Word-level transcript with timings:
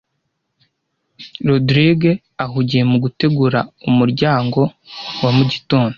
Rogride 1.47 2.11
ahugiye 2.45 2.83
mu 2.91 2.97
gutegura 3.03 3.59
umuryango 3.89 4.61
wa 5.23 5.31
mugitondo. 5.37 5.89